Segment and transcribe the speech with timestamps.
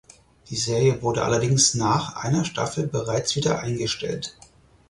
[0.49, 4.35] Die Serie wurde allerdings nach einer Staffel bereits wieder eingestellt.